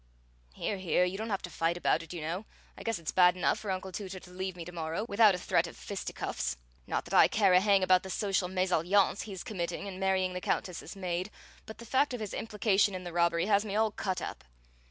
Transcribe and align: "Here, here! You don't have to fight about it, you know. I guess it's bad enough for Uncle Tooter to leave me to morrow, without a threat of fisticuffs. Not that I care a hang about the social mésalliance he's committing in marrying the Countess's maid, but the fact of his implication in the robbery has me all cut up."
"Here, 0.55 0.77
here! 0.79 1.03
You 1.05 1.15
don't 1.15 1.29
have 1.29 1.43
to 1.43 1.49
fight 1.51 1.77
about 1.77 2.01
it, 2.01 2.11
you 2.11 2.21
know. 2.21 2.45
I 2.75 2.81
guess 2.81 2.97
it's 2.97 3.11
bad 3.11 3.37
enough 3.37 3.59
for 3.59 3.69
Uncle 3.69 3.91
Tooter 3.91 4.19
to 4.19 4.31
leave 4.31 4.55
me 4.55 4.65
to 4.65 4.71
morrow, 4.71 5.05
without 5.07 5.35
a 5.35 5.37
threat 5.37 5.67
of 5.67 5.77
fisticuffs. 5.77 6.57
Not 6.87 7.05
that 7.05 7.13
I 7.13 7.27
care 7.27 7.53
a 7.53 7.59
hang 7.59 7.83
about 7.83 8.01
the 8.01 8.09
social 8.09 8.49
mésalliance 8.49 9.21
he's 9.25 9.43
committing 9.43 9.85
in 9.85 9.99
marrying 9.99 10.33
the 10.33 10.41
Countess's 10.41 10.95
maid, 10.95 11.29
but 11.67 11.77
the 11.77 11.85
fact 11.85 12.15
of 12.15 12.19
his 12.19 12.33
implication 12.33 12.95
in 12.95 13.03
the 13.03 13.13
robbery 13.13 13.45
has 13.45 13.63
me 13.63 13.75
all 13.75 13.91
cut 13.91 14.23
up." 14.23 14.43